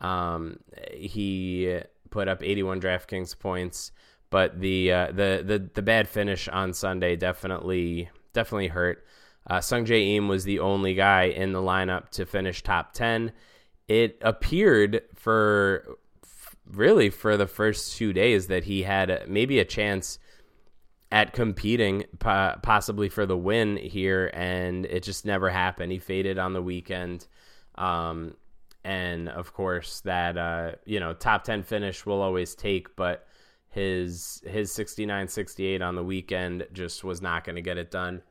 Um, 0.02 0.60
he 0.92 1.80
put 2.10 2.28
up 2.28 2.44
81 2.44 2.82
DraftKings 2.82 3.38
points, 3.38 3.92
but 4.30 4.60
the, 4.60 4.92
uh, 4.92 5.08
the 5.08 5.44
the 5.46 5.70
the 5.74 5.82
bad 5.82 6.10
finish 6.10 6.48
on 6.50 6.74
Sunday 6.74 7.16
definitely 7.16 8.10
definitely 8.34 8.68
hurt. 8.68 9.06
Uh, 9.48 9.60
Sungjae 9.60 10.16
Im 10.16 10.28
was 10.28 10.44
the 10.44 10.60
only 10.60 10.94
guy 10.94 11.24
in 11.24 11.52
the 11.52 11.62
lineup 11.62 12.10
to 12.10 12.26
finish 12.26 12.64
top 12.64 12.94
10. 12.94 13.32
It 13.88 14.18
appeared 14.22 15.02
for 15.16 15.98
really 16.66 17.10
for 17.10 17.36
the 17.36 17.48
first 17.48 17.98
two 17.98 18.14
days 18.14 18.48
that 18.48 18.64
he 18.64 18.84
had 18.84 19.28
maybe 19.28 19.60
a 19.60 19.66
chance 19.66 20.18
at 21.14 21.32
competing 21.32 22.04
possibly 22.18 23.08
for 23.08 23.28
the 23.28 23.38
win 23.38 23.78
here, 23.78 24.32
and 24.34 24.88
it 24.88 25.04
just 25.04 25.28
never 25.28 25.48
happened. 25.48 25.92
He 25.92 26.00
faded 26.00 26.40
on 26.40 26.54
the 26.54 26.62
weekend. 26.62 27.28
Um, 27.76 28.34
and 28.84 29.30
of 29.30 29.54
course, 29.54 30.02
that 30.02 30.38
uh, 30.40 30.72
you 30.86 31.00
know 31.00 31.14
top 31.14 31.44
ten 31.44 31.62
finish 31.62 32.04
will 32.08 32.20
always 32.20 32.56
take, 32.56 32.96
but 32.96 33.28
his 33.70 34.42
his 34.46 34.72
69 34.72 35.28
68 35.28 35.82
on 35.84 35.96
the 35.96 36.04
weekend 36.04 36.68
just 36.74 37.04
was 37.04 37.22
not 37.22 37.44
going 37.44 37.56
to 37.56 37.62
get 37.62 37.78
it 37.78 37.90
done 37.92 38.22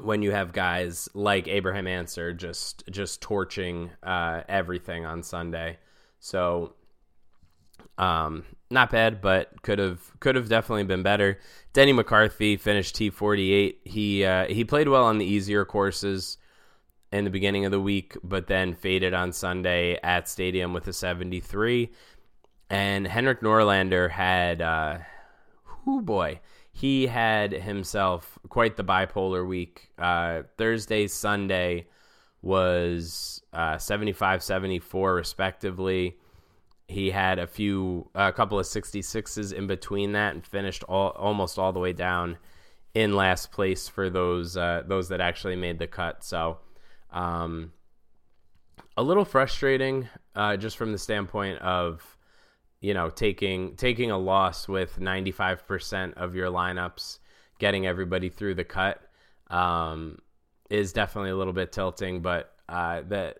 when 0.00 0.22
you 0.22 0.30
have 0.30 0.52
guys 0.52 1.08
like 1.14 1.48
Abraham 1.48 1.86
Ancer 1.88 2.32
just 2.32 2.84
just 2.90 3.20
torching 3.20 3.90
uh, 4.04 4.42
everything 4.48 5.04
on 5.04 5.24
Sunday. 5.24 5.78
So 6.20 6.74
um, 7.98 8.44
not 8.70 8.90
bad, 8.90 9.20
but 9.20 9.62
could 9.62 9.78
have 9.78 10.00
could 10.20 10.34
have 10.34 10.48
definitely 10.48 10.84
been 10.84 11.02
better. 11.02 11.38
Denny 11.72 11.92
McCarthy 11.92 12.56
finished 12.56 12.94
T 12.94 13.10
forty 13.10 13.52
eight. 13.52 13.80
He 13.84 14.24
uh, 14.24 14.46
he 14.46 14.64
played 14.64 14.88
well 14.88 15.04
on 15.04 15.18
the 15.18 15.24
easier 15.24 15.64
courses 15.64 16.38
in 17.12 17.24
the 17.24 17.30
beginning 17.30 17.64
of 17.64 17.70
the 17.70 17.80
week, 17.80 18.16
but 18.24 18.46
then 18.46 18.74
faded 18.74 19.12
on 19.12 19.32
Sunday 19.32 19.98
at 20.02 20.28
Stadium 20.28 20.72
with 20.72 20.88
a 20.88 20.92
seventy 20.92 21.40
three. 21.40 21.92
And 22.70 23.06
Henrik 23.06 23.42
Norlander 23.42 24.10
had, 24.10 24.62
uh, 24.62 24.98
whoo 25.84 26.00
boy, 26.00 26.40
he 26.72 27.06
had 27.06 27.52
himself 27.52 28.38
quite 28.48 28.76
the 28.76 28.84
bipolar 28.84 29.46
week. 29.46 29.90
Uh, 29.98 30.44
Thursday, 30.56 31.06
Sunday 31.06 31.86
was 32.40 33.42
uh, 33.52 33.76
75 33.76 34.42
74 34.42 35.14
respectively 35.14 36.16
he 36.92 37.10
had 37.10 37.38
a 37.38 37.46
few, 37.46 38.08
a 38.14 38.32
couple 38.32 38.58
of 38.58 38.66
66s 38.66 39.52
in 39.52 39.66
between 39.66 40.12
that, 40.12 40.34
and 40.34 40.46
finished 40.46 40.84
all, 40.84 41.10
almost 41.10 41.58
all 41.58 41.72
the 41.72 41.80
way 41.80 41.92
down 41.92 42.38
in 42.94 43.14
last 43.14 43.50
place 43.50 43.88
for 43.88 44.10
those 44.10 44.56
uh, 44.56 44.82
those 44.86 45.08
that 45.08 45.20
actually 45.20 45.56
made 45.56 45.78
the 45.78 45.86
cut. 45.86 46.22
So, 46.24 46.58
um, 47.10 47.72
a 48.96 49.02
little 49.02 49.24
frustrating 49.24 50.08
uh, 50.34 50.56
just 50.56 50.76
from 50.76 50.92
the 50.92 50.98
standpoint 50.98 51.58
of 51.60 52.16
you 52.80 52.94
know 52.94 53.08
taking 53.08 53.76
taking 53.76 54.10
a 54.10 54.18
loss 54.18 54.68
with 54.68 54.98
95% 55.00 56.14
of 56.14 56.34
your 56.34 56.48
lineups 56.48 57.18
getting 57.58 57.86
everybody 57.86 58.28
through 58.28 58.54
the 58.54 58.64
cut 58.64 59.00
um, 59.48 60.18
is 60.68 60.92
definitely 60.92 61.30
a 61.30 61.36
little 61.36 61.52
bit 61.52 61.72
tilting 61.72 62.20
but 62.20 62.54
uh, 62.68 63.02
the 63.06 63.34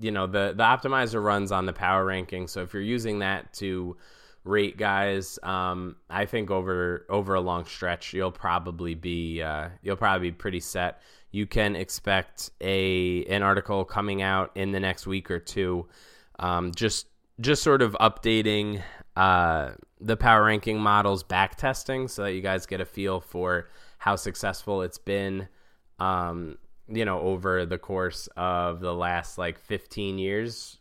you 0.00 0.10
know 0.10 0.26
the 0.26 0.54
the 0.56 0.62
optimizer 0.62 1.22
runs 1.22 1.52
on 1.52 1.66
the 1.66 1.72
power 1.72 2.04
ranking. 2.04 2.46
So 2.48 2.62
if 2.62 2.72
you're 2.72 2.82
using 2.82 3.20
that 3.20 3.52
to 3.54 3.96
rate 4.44 4.78
guys 4.78 5.38
um, 5.42 5.94
i 6.08 6.24
think 6.24 6.50
over 6.50 7.04
over 7.10 7.34
a 7.34 7.40
long 7.40 7.66
stretch 7.66 8.14
you'll 8.14 8.32
probably 8.32 8.94
be 8.94 9.42
uh, 9.42 9.68
you'll 9.82 9.96
probably 9.96 10.30
be 10.30 10.36
pretty 10.36 10.60
set. 10.60 11.02
You 11.30 11.46
can 11.46 11.76
expect 11.76 12.50
a 12.60 13.24
an 13.26 13.42
article 13.42 13.84
coming 13.84 14.22
out 14.22 14.52
in 14.54 14.72
the 14.72 14.80
next 14.80 15.06
week 15.06 15.30
or 15.30 15.38
two 15.38 15.86
um, 16.38 16.72
just 16.74 17.06
just 17.40 17.62
sort 17.62 17.82
of 17.82 17.92
updating 18.00 18.82
uh, 19.16 19.72
the 20.00 20.16
power 20.16 20.44
ranking 20.44 20.78
models 20.78 21.22
back 21.22 21.56
testing 21.56 22.08
so 22.08 22.22
that 22.22 22.32
you 22.32 22.40
guys 22.40 22.66
get 22.66 22.80
a 22.80 22.84
feel 22.84 23.20
for 23.20 23.68
how 23.98 24.16
successful 24.16 24.82
it's 24.82 24.98
been. 24.98 25.48
Um, 25.98 26.56
you 26.88 27.04
know 27.04 27.20
over 27.20 27.66
the 27.66 27.78
course 27.78 28.28
of 28.36 28.80
the 28.80 28.94
last 28.94 29.38
like 29.38 29.58
15 29.58 30.18
years 30.18 30.78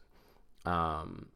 um, 0.67 1.27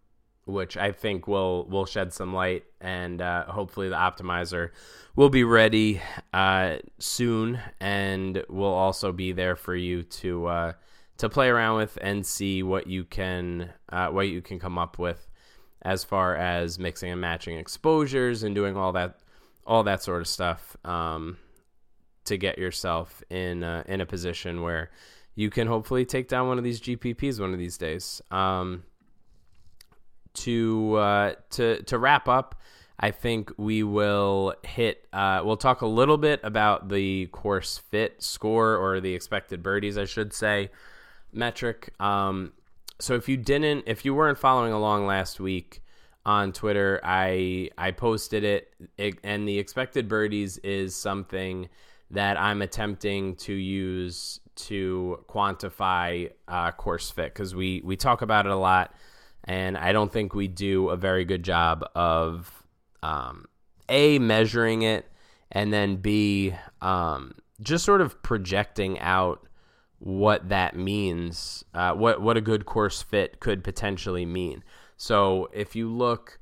which 0.46 0.76
I 0.76 0.92
think 0.92 1.28
will 1.28 1.66
will 1.66 1.86
shed 1.86 2.14
some 2.14 2.34
light, 2.34 2.66
and 2.80 3.22
uh, 3.22 3.46
hopefully 3.46 3.90
the 3.90 3.96
optimizer 3.96 4.72
will 5.16 5.30
be 5.30 5.44
ready 5.44 6.02
uh, 6.34 6.78
soon, 7.00 7.60
and 7.80 8.44
will 8.50 8.74
also 8.74 9.12
be 9.12 9.32
there 9.32 9.56
for 9.56 9.76
you 9.76 10.04
to 10.04 10.48
uh, 10.48 10.74
to 11.18 11.30
play 11.30 11.50
around 11.50 11.78
with 11.78 11.98
and 12.02 12.26
see 12.26 12.64
what 12.64 12.88
you 12.88 13.04
can 13.04 13.72
uh, 13.90 14.08
what 14.08 14.28
you 14.28 14.42
can 14.42 14.60
come 14.60 14.78
up 14.78 15.00
with 15.00 15.28
as 15.84 16.04
far 16.04 16.36
as 16.36 16.78
mixing 16.78 17.12
and 17.12 17.22
matching 17.22 17.58
exposures 17.58 18.44
and 18.44 18.54
doing 18.54 18.76
all 18.76 18.92
that 18.94 19.20
all 19.66 19.84
that 19.84 20.04
sort 20.04 20.22
of 20.22 20.28
stuff. 20.28 20.76
Um, 20.84 21.38
to 22.26 22.38
get 22.38 22.58
yourself 22.58 23.24
in 23.30 23.64
uh, 23.64 23.84
in 23.88 24.02
a 24.02 24.06
position 24.06 24.62
where 24.62 24.92
you 25.36 25.50
can 25.50 25.68
hopefully 25.68 26.06
take 26.06 26.28
down 26.28 26.48
one 26.48 26.58
of 26.58 26.64
these 26.64 26.82
GPPs 26.82 27.40
one 27.40 27.54
of 27.54 27.60
these 27.60 27.78
days. 27.78 28.22
Um, 28.32 28.84
to 30.34 30.96
uh, 30.96 31.34
to 31.52 31.82
to 31.84 31.98
wrap 31.98 32.28
up, 32.28 32.56
I 33.00 33.12
think 33.12 33.52
we 33.58 33.84
will 33.84 34.54
hit. 34.64 35.08
Uh, 35.12 35.42
we'll 35.44 35.58
talk 35.58 35.82
a 35.82 35.88
little 35.88 36.18
bit 36.18 36.40
about 36.44 36.90
the 36.90 37.28
course 37.28 37.78
fit 37.78 38.22
score 38.22 38.76
or 38.76 39.00
the 39.00 39.14
expected 39.14 39.64
birdies, 39.64 39.98
I 39.98 40.06
should 40.06 40.34
say, 40.34 40.70
metric. 41.34 41.94
Um, 42.00 42.54
so 43.00 43.16
if 43.16 43.28
you 43.28 43.38
didn't, 43.38 43.86
if 43.88 44.06
you 44.06 44.14
weren't 44.14 44.38
following 44.38 44.72
along 44.72 45.08
last 45.08 45.40
week 45.40 45.82
on 46.26 46.54
Twitter, 46.54 47.02
I 47.04 47.72
I 47.78 47.92
posted 47.92 48.44
it, 48.44 48.74
it 48.98 49.18
and 49.24 49.48
the 49.48 49.58
expected 49.58 50.08
birdies 50.08 50.58
is 50.60 50.96
something 50.96 51.68
that 52.12 52.40
I'm 52.40 52.62
attempting 52.62 53.36
to 53.38 53.54
use 53.54 54.40
to 54.56 55.24
quantify 55.28 56.32
uh, 56.48 56.72
course 56.72 57.10
fit 57.10 57.34
because 57.34 57.56
we 57.56 57.82
we 57.84 57.96
talk 57.96 58.22
about 58.22 58.46
it 58.46 58.52
a 58.52 58.58
lot 58.58 58.94
and 59.44 59.78
I 59.78 59.92
don't 59.92 60.12
think 60.12 60.34
we 60.34 60.48
do 60.48 60.90
a 60.90 60.98
very 60.98 61.26
good 61.26 61.44
job 61.44 61.84
of 61.96 62.64
um, 63.02 63.46
a 63.90 64.20
measuring 64.20 64.84
it, 64.84 65.06
and 65.52 65.74
then 65.74 65.98
b 65.98 66.54
um, 66.82 67.34
just 67.62 67.84
sort 67.84 68.02
of 68.02 68.22
projecting 68.24 69.00
out 69.00 69.48
what 70.00 70.50
that 70.50 70.76
means, 70.76 71.64
uh, 71.74 71.94
what 71.94 72.22
what 72.22 72.38
a 72.38 72.42
good 72.42 72.66
course 72.66 73.02
fit 73.02 73.40
could 73.40 73.64
potentially 73.64 74.26
mean. 74.26 74.64
So 74.98 75.50
if 75.54 75.76
you 75.76 75.90
look 75.90 76.40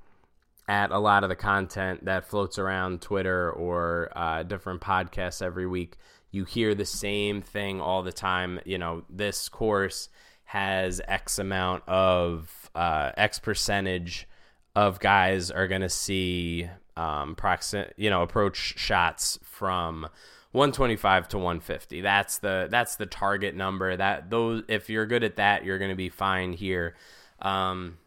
at 0.69 0.91
a 0.91 0.99
lot 0.99 1.23
of 1.23 1.29
the 1.29 1.35
content 1.35 2.05
that 2.05 2.29
floats 2.29 2.59
around 2.59 3.01
Twitter 3.01 3.51
or 3.51 4.11
uh, 4.15 4.43
different 4.43 4.81
podcasts 4.81 5.41
every 5.41 5.65
week, 5.65 5.97
you 6.29 6.45
hear 6.45 6.75
the 6.75 6.85
same 6.85 7.41
thing 7.41 7.81
all 7.81 8.03
the 8.03 8.11
time. 8.11 8.59
You 8.65 8.77
know, 8.77 9.03
this 9.09 9.49
course 9.49 10.09
has 10.43 11.01
X 11.07 11.39
amount 11.39 11.83
of 11.87 12.69
uh, 12.75 13.11
X 13.17 13.39
percentage 13.39 14.27
of 14.75 14.99
guys 14.99 15.49
are 15.49 15.67
going 15.67 15.81
to 15.81 15.89
see 15.89 16.69
um, 16.95 17.35
proxi- 17.35 17.91
you 17.97 18.11
know 18.11 18.21
approach 18.21 18.77
shots 18.77 19.39
from 19.41 20.03
125 20.51 21.29
to 21.29 21.37
150. 21.39 22.01
That's 22.01 22.37
the 22.37 22.67
that's 22.69 22.95
the 22.95 23.07
target 23.07 23.55
number. 23.55 23.97
That 23.97 24.29
those 24.29 24.61
if 24.67 24.87
you're 24.87 25.07
good 25.07 25.23
at 25.23 25.37
that, 25.37 25.65
you're 25.65 25.79
going 25.79 25.89
to 25.89 25.97
be 25.97 26.09
fine 26.09 26.53
here. 26.53 26.95
Um, 27.41 27.97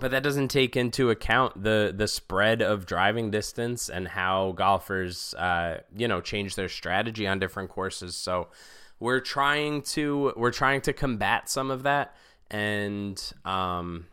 but 0.00 0.10
that 0.10 0.22
doesn't 0.22 0.48
take 0.48 0.76
into 0.76 1.10
account 1.10 1.62
the 1.62 1.92
the 1.96 2.08
spread 2.08 2.62
of 2.62 2.86
driving 2.86 3.30
distance 3.30 3.88
and 3.88 4.08
how 4.08 4.52
golfers 4.52 5.34
uh, 5.34 5.80
you 5.96 6.08
know 6.08 6.20
change 6.20 6.54
their 6.54 6.68
strategy 6.68 7.26
on 7.26 7.38
different 7.38 7.70
courses. 7.70 8.16
So 8.16 8.48
we're 9.00 9.20
trying 9.20 9.82
to 9.82 10.32
we're 10.36 10.52
trying 10.52 10.80
to 10.82 10.92
combat 10.92 11.48
some 11.48 11.70
of 11.70 11.82
that 11.84 12.14
and 12.50 13.32
um, 13.44 14.06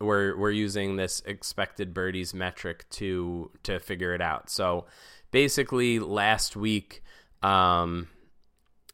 we're 0.00 0.36
we're 0.36 0.50
using 0.50 0.96
this 0.96 1.22
expected 1.26 1.94
birdies 1.94 2.34
metric 2.34 2.86
to 2.90 3.50
to 3.62 3.78
figure 3.78 4.14
it 4.14 4.20
out. 4.20 4.50
So 4.50 4.86
basically, 5.30 5.98
last 5.98 6.56
week, 6.56 7.02
um, 7.42 8.08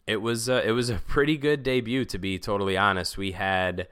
it 0.06 0.18
was 0.18 0.48
a, 0.48 0.66
it 0.66 0.72
was 0.72 0.90
a 0.90 0.96
pretty 0.96 1.36
good 1.36 1.62
debut 1.62 2.04
to 2.06 2.18
be 2.18 2.38
totally 2.38 2.76
honest. 2.76 3.16
We 3.16 3.32
had 3.32 3.88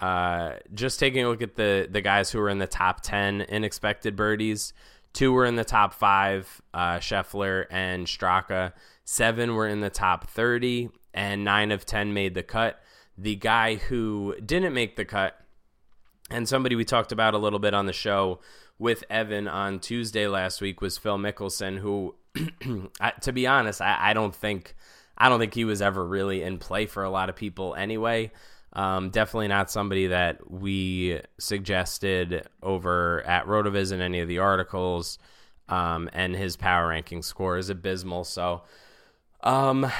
uh, 0.00 0.54
just 0.74 1.00
taking 1.00 1.24
a 1.24 1.28
look 1.28 1.42
at 1.42 1.56
the 1.56 1.88
the 1.90 2.00
guys 2.00 2.30
who 2.30 2.38
were 2.38 2.50
in 2.50 2.58
the 2.58 2.66
top 2.66 3.00
ten 3.00 3.42
in 3.42 3.64
expected 3.64 4.16
birdies. 4.16 4.72
Two 5.12 5.32
were 5.32 5.46
in 5.46 5.56
the 5.56 5.64
top 5.64 5.94
five, 5.94 6.60
uh, 6.74 6.98
Scheffler 6.98 7.64
and 7.70 8.06
Straka. 8.06 8.74
Seven 9.04 9.54
were 9.54 9.66
in 9.66 9.80
the 9.80 9.90
top 9.90 10.28
thirty, 10.28 10.90
and 11.14 11.44
nine 11.44 11.72
of 11.72 11.86
ten 11.86 12.12
made 12.12 12.34
the 12.34 12.42
cut 12.42 12.80
the 13.18 13.36
guy 13.36 13.76
who 13.76 14.34
didn't 14.44 14.74
make 14.74 14.96
the 14.96 15.04
cut, 15.04 15.38
and 16.30 16.48
somebody 16.48 16.76
we 16.76 16.84
talked 16.84 17.12
about 17.12 17.34
a 17.34 17.38
little 17.38 17.58
bit 17.58 17.74
on 17.74 17.86
the 17.86 17.92
show 17.92 18.40
with 18.78 19.04
Evan 19.08 19.48
on 19.48 19.80
Tuesday 19.80 20.26
last 20.28 20.60
week 20.60 20.80
was 20.80 20.98
Phil 20.98 21.16
Mickelson, 21.16 21.78
who, 21.78 22.14
to 23.22 23.32
be 23.32 23.46
honest, 23.46 23.80
I, 23.80 24.10
I, 24.10 24.12
don't 24.12 24.34
think 24.34 24.74
I 25.16 25.30
don't 25.30 25.38
think 25.38 25.54
he 25.54 25.64
was 25.64 25.80
ever 25.80 26.04
really 26.06 26.42
in 26.42 26.58
play 26.58 26.84
for 26.84 27.02
a 27.02 27.10
lot 27.10 27.30
of 27.30 27.36
people 27.36 27.74
anyway. 27.74 28.32
Um, 28.76 29.08
definitely 29.08 29.48
not 29.48 29.70
somebody 29.70 30.08
that 30.08 30.50
we 30.50 31.20
suggested 31.38 32.46
over 32.62 33.22
at 33.26 33.46
Rotoviz 33.46 33.90
in 33.90 34.02
any 34.02 34.20
of 34.20 34.28
the 34.28 34.38
articles. 34.38 35.18
Um, 35.68 36.08
and 36.12 36.36
his 36.36 36.56
power 36.56 36.88
ranking 36.88 37.22
score 37.22 37.56
is 37.56 37.70
abysmal. 37.70 38.22
So, 38.24 38.62
um, 39.42 39.90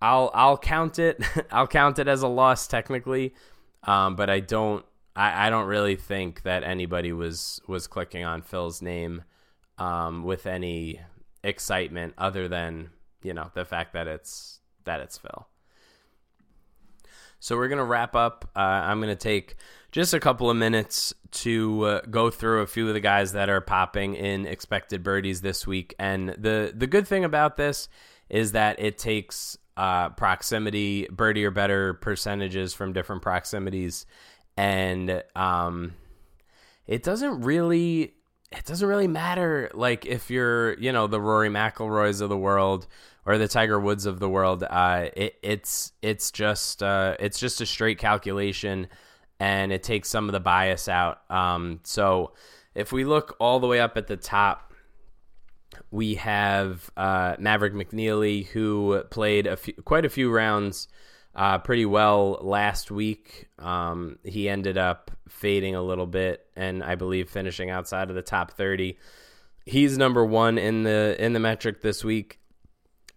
I'll 0.00 0.30
I'll 0.34 0.58
count 0.58 0.98
it. 0.98 1.22
I'll 1.52 1.68
count 1.68 2.00
it 2.00 2.08
as 2.08 2.22
a 2.22 2.28
loss 2.28 2.66
technically, 2.66 3.34
um, 3.84 4.16
but 4.16 4.28
I 4.28 4.40
don't. 4.40 4.84
I, 5.14 5.46
I 5.46 5.50
don't 5.50 5.66
really 5.66 5.94
think 5.94 6.42
that 6.42 6.64
anybody 6.64 7.12
was 7.12 7.60
was 7.68 7.86
clicking 7.86 8.24
on 8.24 8.42
Phil's 8.42 8.82
name 8.82 9.22
um, 9.78 10.24
with 10.24 10.46
any 10.46 11.00
excitement 11.44 12.14
other 12.18 12.48
than 12.48 12.90
you 13.22 13.32
know 13.32 13.50
the 13.54 13.64
fact 13.64 13.92
that 13.92 14.08
it's 14.08 14.58
that 14.84 15.00
it's 15.00 15.18
Phil. 15.18 15.46
So 17.42 17.56
we're 17.56 17.66
gonna 17.66 17.84
wrap 17.84 18.14
up. 18.14 18.48
Uh, 18.54 18.60
I'm 18.60 19.00
gonna 19.00 19.16
take 19.16 19.56
just 19.90 20.14
a 20.14 20.20
couple 20.20 20.48
of 20.48 20.56
minutes 20.56 21.12
to 21.32 21.84
uh, 21.84 22.00
go 22.08 22.30
through 22.30 22.60
a 22.60 22.68
few 22.68 22.86
of 22.86 22.94
the 22.94 23.00
guys 23.00 23.32
that 23.32 23.48
are 23.48 23.60
popping 23.60 24.14
in 24.14 24.46
expected 24.46 25.02
birdies 25.02 25.40
this 25.40 25.66
week. 25.66 25.92
And 25.98 26.28
the 26.28 26.72
the 26.72 26.86
good 26.86 27.08
thing 27.08 27.24
about 27.24 27.56
this 27.56 27.88
is 28.30 28.52
that 28.52 28.78
it 28.78 28.96
takes 28.96 29.58
uh, 29.76 30.10
proximity, 30.10 31.08
birdie 31.10 31.44
or 31.44 31.50
better 31.50 31.94
percentages 31.94 32.74
from 32.74 32.92
different 32.92 33.22
proximities, 33.22 34.06
and 34.56 35.24
um, 35.34 35.94
it 36.86 37.02
doesn't 37.02 37.40
really 37.40 38.14
it 38.52 38.64
doesn't 38.66 38.86
really 38.86 39.08
matter 39.08 39.68
like 39.74 40.06
if 40.06 40.30
you're 40.30 40.78
you 40.78 40.92
know 40.92 41.08
the 41.08 41.20
Rory 41.20 41.48
McIlroys 41.48 42.20
of 42.20 42.28
the 42.28 42.38
world 42.38 42.86
or 43.24 43.38
the 43.38 43.48
Tiger 43.48 43.78
Woods 43.78 44.06
of 44.06 44.20
the 44.20 44.28
world. 44.28 44.62
Uh, 44.62 45.08
it, 45.16 45.36
it's 45.42 45.92
it's 46.02 46.30
just 46.30 46.82
uh, 46.82 47.16
it's 47.20 47.38
just 47.38 47.60
a 47.60 47.66
straight 47.66 47.98
calculation, 47.98 48.88
and 49.40 49.72
it 49.72 49.82
takes 49.82 50.08
some 50.08 50.28
of 50.28 50.32
the 50.32 50.40
bias 50.40 50.88
out. 50.88 51.30
Um, 51.30 51.80
so 51.84 52.32
if 52.74 52.92
we 52.92 53.04
look 53.04 53.36
all 53.38 53.60
the 53.60 53.66
way 53.66 53.80
up 53.80 53.96
at 53.96 54.06
the 54.06 54.16
top 54.16 54.72
we 55.90 56.14
have 56.16 56.90
uh, 56.96 57.36
Maverick 57.38 57.74
McNealy 57.74 58.46
who 58.46 59.02
played 59.10 59.46
a 59.46 59.56
few, 59.56 59.74
quite 59.84 60.04
a 60.04 60.10
few 60.10 60.30
rounds 60.30 60.88
uh, 61.34 61.58
pretty 61.58 61.86
well 61.86 62.38
last 62.42 62.90
week. 62.90 63.48
Um, 63.58 64.18
he 64.24 64.48
ended 64.48 64.76
up 64.76 65.10
fading 65.28 65.74
a 65.74 65.82
little 65.82 66.06
bit, 66.06 66.46
and 66.56 66.82
I 66.82 66.94
believe 66.94 67.30
finishing 67.30 67.70
outside 67.70 68.10
of 68.10 68.14
the 68.14 68.22
top 68.22 68.52
thirty. 68.52 68.98
He's 69.64 69.96
number 69.96 70.24
one 70.24 70.58
in 70.58 70.82
the 70.82 71.16
in 71.18 71.32
the 71.32 71.40
metric 71.40 71.80
this 71.80 72.04
week, 72.04 72.38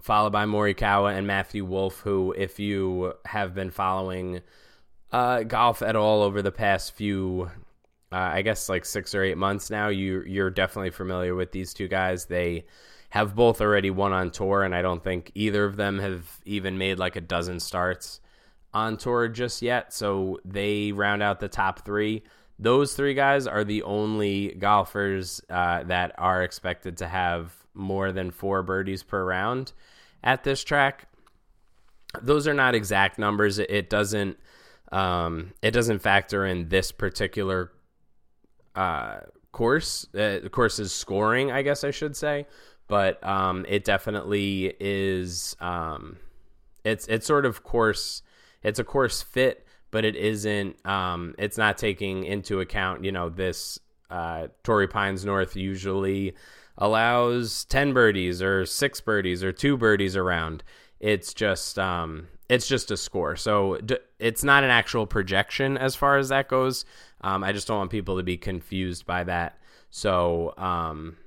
followed 0.06 0.30
by 0.30 0.46
Morikawa 0.46 1.18
and 1.18 1.26
Matthew 1.26 1.66
Wolff, 1.66 2.02
who, 2.02 2.32
if 2.38 2.60
you 2.60 3.16
have 3.26 3.56
been 3.56 3.72
following 3.72 4.42
uh, 5.12 5.42
golf 5.42 5.82
at 5.82 5.96
all 5.96 6.22
over 6.22 6.44
the 6.44 6.52
past 6.52 6.94
few, 6.94 7.50
uh, 8.12 8.16
I 8.16 8.44
guess 8.44 8.70
like 8.70 8.86
six 8.86 9.16
or 9.16 9.24
eight 9.24 9.36
months 9.36 9.72
now, 9.72 9.88
you 9.88 10.22
you're 10.28 10.52
definitely 10.52 10.92
familiar 10.92 11.34
with 11.34 11.52
these 11.52 11.74
two 11.74 11.88
guys. 11.88 12.26
They 12.26 12.66
have 13.10 13.34
both 13.34 13.62
already 13.62 13.90
won 13.90 14.14
on 14.14 14.30
tour, 14.30 14.62
and 14.62 14.76
I 14.76 14.84
don't 14.84 15.04
think 15.04 15.32
either 15.34 15.66
of 15.66 15.76
them 15.76 15.98
have 15.98 16.40
even 16.46 16.78
made 16.78 17.00
like 17.00 17.16
a 17.16 17.22
dozen 17.22 17.60
starts 17.60 18.20
on 18.76 18.98
tour 18.98 19.28
just 19.28 19.64
yet. 19.64 19.92
So 19.92 20.40
they 20.46 20.92
round 20.92 21.24
out 21.24 21.40
the 21.40 21.48
top 21.48 21.84
three. 21.84 22.22
Those 22.60 22.94
three 22.94 23.16
guys 23.16 23.48
are 23.48 23.64
the 23.64 23.82
only 23.82 24.50
golfers 24.50 25.42
uh, 25.50 25.82
that 25.86 26.14
are 26.20 26.44
expected 26.44 26.98
to 26.98 27.08
have 27.08 27.56
more 27.74 28.12
than 28.12 28.30
four 28.30 28.62
birdies 28.62 29.02
per 29.02 29.26
round 29.26 29.74
at 30.26 30.44
this 30.44 30.64
track. 30.64 31.08
Those 32.22 32.48
are 32.48 32.54
not 32.54 32.76
exact 32.76 33.18
numbers. 33.20 33.60
It 33.60 33.90
doesn't 33.90 34.38
um, 34.92 35.54
it 35.62 35.72
doesn't 35.72 36.00
factor 36.00 36.46
in 36.46 36.70
this 36.70 36.92
particular 36.92 37.72
uh, 38.76 39.20
course. 39.52 40.06
Uh, 40.14 40.40
the 40.40 40.50
course 40.52 40.80
is 40.80 40.92
scoring, 40.92 41.52
I 41.52 41.62
guess 41.62 41.84
I 41.84 41.92
should 41.92 42.16
say, 42.16 42.48
but 42.88 43.26
um, 43.26 43.66
it 43.68 43.84
definitely 43.84 44.74
is. 44.80 45.56
Um, 45.60 46.18
it's 46.84 47.08
it's 47.08 47.26
sort 47.26 47.46
of 47.46 47.64
course. 47.64 48.22
It's 48.64 48.80
a 48.80 48.84
course 48.84 49.22
fit, 49.22 49.66
but 49.92 50.06
it 50.06 50.16
isn't. 50.16 50.84
Um, 50.86 51.36
it's 51.38 51.58
not 51.58 51.78
taking 51.78 52.24
into 52.24 52.60
account, 52.60 53.04
you 53.04 53.12
know, 53.12 53.30
this 53.30 53.80
uh, 54.10 54.48
Torrey 54.64 54.88
Pines 54.88 55.26
North 55.26 55.56
usually 55.56 56.36
allows 56.78 57.66
ten 57.66 57.94
birdies 57.94 58.42
or 58.42 58.66
six 58.66 59.02
birdies 59.02 59.44
or 59.44 59.52
two 59.52 59.78
birdies 59.78 60.16
around. 60.16 60.64
It's 61.00 61.34
just 61.34 61.78
um, 61.80 62.28
it's 62.50 62.68
just 62.68 62.92
a 62.92 62.98
score. 62.98 63.36
So 63.36 63.78
d- 63.78 63.98
it's 64.20 64.44
not 64.44 64.64
an 64.64 64.70
actual 64.70 65.06
projection 65.06 65.78
as 65.78 65.96
far 65.96 66.18
as 66.18 66.30
that 66.30 66.48
goes. 66.48 66.86
Um, 67.22 67.44
I 67.44 67.52
just 67.52 67.68
don't 67.68 67.78
want 67.78 67.92
people 67.92 68.18
to 68.18 68.24
be 68.24 68.38
confused 68.38 69.06
by 69.06 69.24
that. 69.24 69.58
So 69.90 70.54
um, 70.58 71.18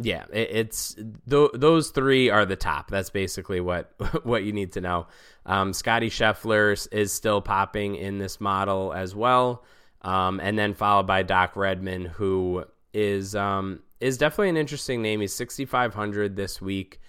yeah, 0.00 0.24
it, 0.32 0.48
it's 0.50 0.94
th- 1.28 1.50
those 1.54 1.90
three 1.90 2.30
are 2.30 2.44
the 2.44 2.56
top. 2.56 2.90
That's 2.90 3.10
basically 3.10 3.60
what 3.60 3.92
what 4.24 4.44
you 4.44 4.52
need 4.52 4.72
to 4.72 4.80
know. 4.80 5.06
Um, 5.46 5.72
Scotty 5.72 6.10
Scheffler 6.10 6.88
is 6.92 7.12
still 7.12 7.40
popping 7.40 7.96
in 7.96 8.18
this 8.18 8.40
model 8.40 8.92
as 8.92 9.14
well, 9.14 9.64
um, 10.04 10.38
and 10.40 10.58
then 10.58 10.74
followed 10.74 11.06
by 11.06 11.22
Doc 11.22 11.56
Redman, 11.56 12.04
who 12.04 12.64
is 12.92 13.34
um, 13.34 13.80
is 14.00 14.18
definitely 14.18 14.50
an 14.50 14.56
interesting 14.56 15.02
name. 15.02 15.20
He's 15.20 15.34
6,500 15.34 16.36
this 16.36 16.60
week, 16.60 17.00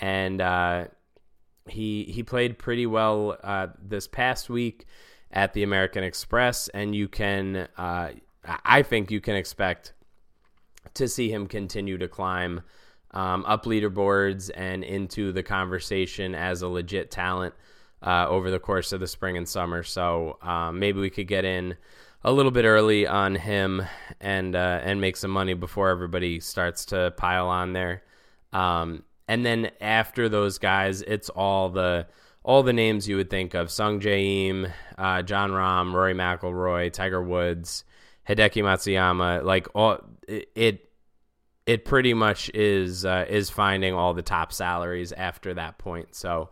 and 0.00 0.40
uh, 0.40 0.84
he 1.68 2.04
he 2.04 2.22
played 2.22 2.58
pretty 2.58 2.86
well 2.86 3.38
uh, 3.42 3.68
this 3.80 4.06
past 4.06 4.50
week 4.50 4.86
at 5.30 5.54
the 5.54 5.62
American 5.62 6.02
Express, 6.02 6.68
and 6.68 6.94
you 6.94 7.08
can 7.08 7.68
uh, 7.78 8.10
I 8.64 8.82
think 8.82 9.10
you 9.10 9.20
can 9.20 9.36
expect 9.36 9.92
to 10.94 11.08
see 11.08 11.30
him 11.30 11.46
continue 11.46 11.98
to 11.98 12.08
climb 12.08 12.62
um, 13.12 13.44
up 13.46 13.64
leaderboards 13.64 14.50
and 14.54 14.82
into 14.82 15.32
the 15.32 15.42
conversation 15.42 16.34
as 16.34 16.62
a 16.62 16.68
legit 16.68 17.10
talent 17.10 17.54
uh, 18.02 18.26
over 18.28 18.50
the 18.50 18.58
course 18.58 18.92
of 18.92 19.00
the 19.00 19.06
spring 19.06 19.36
and 19.36 19.48
summer. 19.48 19.82
So 19.82 20.38
um, 20.42 20.78
maybe 20.78 21.00
we 21.00 21.10
could 21.10 21.28
get 21.28 21.44
in 21.44 21.76
a 22.22 22.32
little 22.32 22.50
bit 22.50 22.64
early 22.64 23.06
on 23.06 23.34
him 23.34 23.82
and 24.20 24.54
uh, 24.54 24.80
and 24.82 25.00
make 25.00 25.16
some 25.16 25.30
money 25.30 25.54
before 25.54 25.88
everybody 25.88 26.40
starts 26.40 26.86
to 26.86 27.12
pile 27.16 27.48
on 27.48 27.72
there. 27.72 28.02
Um, 28.52 29.04
and 29.26 29.46
then 29.46 29.70
after 29.80 30.28
those 30.28 30.58
guys, 30.58 31.02
it's 31.02 31.28
all 31.30 31.70
the 31.70 32.06
all 32.42 32.62
the 32.62 32.72
names 32.72 33.08
you 33.08 33.16
would 33.16 33.30
think 33.30 33.54
of: 33.54 33.70
Sung 33.70 34.00
Jae 34.00 34.70
uh, 34.98 35.22
Jon 35.22 35.50
Rahm, 35.50 35.94
Rory 35.94 36.14
McIlroy, 36.14 36.92
Tiger 36.92 37.22
Woods, 37.22 37.84
Hideki 38.28 38.62
Matsuyama. 38.62 39.42
Like 39.42 39.68
all 39.74 39.98
it, 40.28 40.90
it 41.66 41.84
pretty 41.84 42.12
much 42.12 42.50
is 42.52 43.04
uh, 43.04 43.24
is 43.28 43.48
finding 43.48 43.94
all 43.94 44.12
the 44.12 44.22
top 44.22 44.52
salaries 44.52 45.12
after 45.12 45.54
that 45.54 45.78
point. 45.78 46.14
So. 46.14 46.50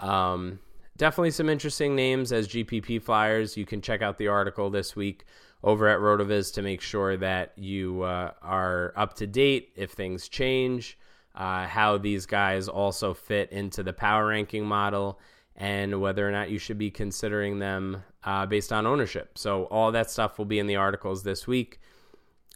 Um, 0.00 0.60
definitely 0.98 1.30
some 1.30 1.48
interesting 1.48 1.96
names 1.96 2.30
as 2.32 2.46
GPP 2.46 3.02
flyers. 3.02 3.56
You 3.56 3.64
can 3.64 3.80
check 3.80 4.02
out 4.02 4.18
the 4.18 4.28
article 4.28 4.68
this 4.68 4.94
week 4.94 5.24
over 5.64 5.88
at 5.88 5.98
Rotoviz 5.98 6.52
to 6.54 6.62
make 6.62 6.82
sure 6.82 7.16
that 7.16 7.52
you 7.56 8.02
uh, 8.02 8.32
are 8.42 8.92
up 8.94 9.14
to 9.14 9.26
date 9.26 9.70
if 9.74 9.92
things 9.92 10.28
change 10.28 10.98
uh, 11.38 11.66
how 11.66 11.96
these 11.96 12.26
guys 12.26 12.68
also 12.68 13.14
fit 13.14 13.50
into 13.52 13.82
the 13.82 13.92
power 13.92 14.26
ranking 14.26 14.66
model, 14.66 15.20
and 15.54 16.00
whether 16.00 16.28
or 16.28 16.32
not 16.32 16.50
you 16.50 16.58
should 16.58 16.78
be 16.78 16.90
considering 16.90 17.60
them 17.60 18.02
uh, 18.24 18.44
based 18.44 18.72
on 18.72 18.86
ownership. 18.86 19.38
So, 19.38 19.64
all 19.64 19.92
that 19.92 20.10
stuff 20.10 20.36
will 20.36 20.44
be 20.44 20.58
in 20.58 20.66
the 20.66 20.76
articles 20.76 21.22
this 21.22 21.46
week. 21.46 21.80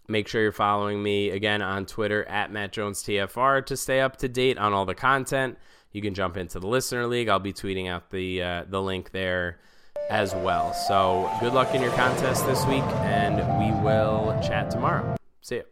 Make 0.09 0.26
sure 0.26 0.42
you're 0.42 0.52
following 0.52 1.00
me 1.00 1.31
again 1.31 1.62
on 1.62 1.87
Twitter 1.87 2.24
at 2.24 2.50
Matt 2.50 2.72
Jones 2.72 3.05
TFR 3.05 3.64
to 3.66 3.76
stay 3.76 4.00
up 4.00 4.16
to 4.16 4.28
date 4.28 4.59
on 4.59 4.72
all 4.72 4.85
the 4.85 4.96
content. 4.96 5.59
You 5.92 6.02
can 6.02 6.14
jump 6.14 6.37
into 6.37 6.59
the 6.59 6.66
listener 6.66 7.07
league. 7.07 7.28
I'll 7.28 7.38
be 7.38 7.52
tweeting 7.52 7.88
out 7.88 8.11
the 8.11 8.42
uh, 8.42 8.64
the 8.68 8.81
link 8.81 9.12
there 9.12 9.59
as 10.11 10.35
well. 10.35 10.72
So 10.72 11.31
good 11.40 11.52
luck 11.52 11.74
in 11.74 11.83
your 11.83 11.92
contest 11.92 12.46
this 12.46 12.64
week, 12.66 12.85
and 13.02 13.37
we 13.59 13.83
will 13.83 14.38
chat 14.42 14.70
tomorrow. 14.70 15.16
See 15.42 15.57
you. 15.57 15.71